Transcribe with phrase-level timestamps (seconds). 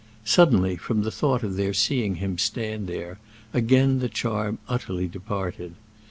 [0.25, 3.19] Suddenly, from the thought of their seeing him stand there,
[3.53, 5.75] again the charm utterly departed.